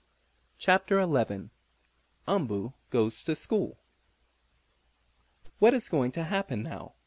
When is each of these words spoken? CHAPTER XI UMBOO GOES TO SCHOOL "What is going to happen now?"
CHAPTER 0.57 0.99
XI 1.05 1.51
UMBOO 2.27 2.73
GOES 2.89 3.23
TO 3.23 3.35
SCHOOL 3.35 3.77
"What 5.59 5.75
is 5.75 5.89
going 5.89 6.11
to 6.13 6.23
happen 6.23 6.63
now?" 6.63 6.95